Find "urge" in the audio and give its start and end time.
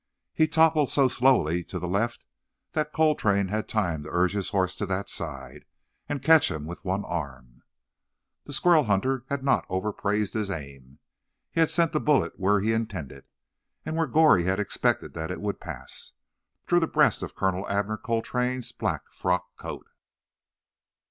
4.09-4.33